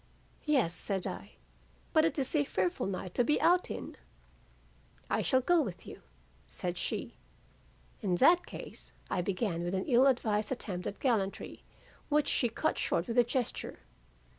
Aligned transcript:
"'Yes,' 0.45 0.73
said 0.73 1.05
I, 1.05 1.33
'but 1.93 2.05
it 2.05 2.17
is 2.17 2.35
a 2.35 2.43
fearful 2.43 2.87
night 2.87 3.13
to 3.13 3.23
be 3.23 3.39
out 3.39 3.69
in.' 3.69 3.97
"'I 5.11 5.21
shall 5.21 5.41
go 5.41 5.61
with 5.61 5.85
you,' 5.85 6.01
said 6.47 6.79
she. 6.79 7.13
"'In 8.01 8.15
that 8.15 8.47
case' 8.47 8.91
I 9.11 9.21
began 9.21 9.61
with 9.61 9.75
an 9.75 9.85
ill 9.85 10.07
advised 10.07 10.51
attempt 10.51 10.87
at 10.87 10.99
gallantry 10.99 11.61
which 12.09 12.27
she 12.29 12.49
cut 12.49 12.79
short 12.79 13.05
with 13.07 13.19
a 13.19 13.23
gesture. 13.23 13.81